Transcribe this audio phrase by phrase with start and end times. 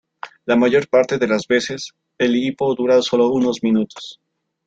[0.47, 4.19] La mayor parte de las veces, el hipo dura solo unos minutos.